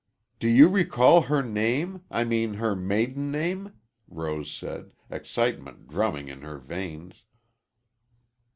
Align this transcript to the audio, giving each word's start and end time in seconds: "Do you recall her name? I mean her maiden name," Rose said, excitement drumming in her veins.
"Do 0.39 0.47
you 0.49 0.67
recall 0.67 1.21
her 1.21 1.43
name? 1.43 2.05
I 2.09 2.23
mean 2.23 2.55
her 2.55 2.75
maiden 2.75 3.29
name," 3.29 3.75
Rose 4.07 4.49
said, 4.49 4.93
excitement 5.11 5.87
drumming 5.87 6.27
in 6.27 6.41
her 6.41 6.57
veins. 6.57 7.21